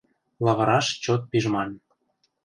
Лавыраш 0.45 0.87
чот 1.03 1.21
пижман... 1.31 1.69